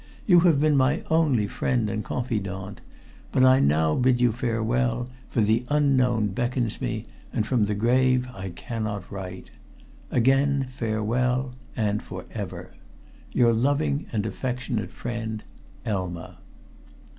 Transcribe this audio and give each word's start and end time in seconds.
You 0.25 0.39
have 0.39 0.59
been 0.59 0.75
my 0.75 1.03
only 1.11 1.45
friend 1.45 1.87
and 1.87 2.03
confidante, 2.03 2.81
but 3.31 3.43
I 3.43 3.59
now 3.59 3.93
bid 3.93 4.19
you 4.19 4.31
farewell, 4.31 5.09
for 5.29 5.41
the 5.41 5.63
unknown 5.69 6.29
beckons 6.29 6.81
me, 6.81 7.05
and 7.31 7.45
from 7.45 7.65
the 7.65 7.75
grave 7.75 8.27
I 8.33 8.49
cannot 8.49 9.11
write. 9.11 9.51
Again 10.09 10.69
farewell, 10.71 11.53
and 11.75 12.01
for 12.01 12.25
ever. 12.33 12.71
"Your 13.31 13.53
loving 13.53 14.07
and 14.11 14.25
affectionate 14.25 14.91
friend, 14.91 15.45
"Elma." 15.85 16.39